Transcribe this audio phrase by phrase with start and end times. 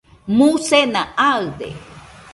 [0.37, 1.69] musena aɨde